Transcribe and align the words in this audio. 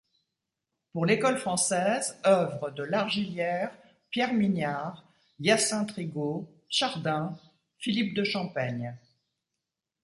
Pour 0.93 1.05
l’École 1.05 1.37
française, 1.37 2.19
œuvres 2.25 2.71
de 2.71 2.81
Largillière, 2.81 3.71
Pierre 4.09 4.33
Mignard, 4.33 5.05
Hyacinthe 5.39 5.91
Rigaud, 5.91 6.49
Chardin, 6.69 7.37
Philippe 7.77 8.15
de 8.15 8.23
Champaigne. 8.23 8.97